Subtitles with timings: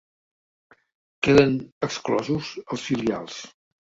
[1.27, 1.53] Queden
[1.87, 3.37] exclosos els filials.